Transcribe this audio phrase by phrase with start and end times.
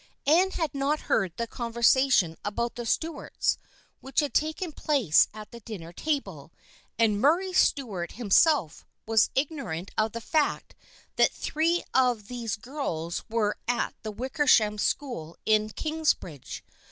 [0.25, 3.55] Anne had not heard the conversation about the Stuarts
[3.99, 6.51] which had taken place at the dinner table,
[6.97, 10.73] and Murray Stuart himself was igno rant of the fact
[11.17, 16.63] that three of these girls were at the Wickersham School in Kingsbridge.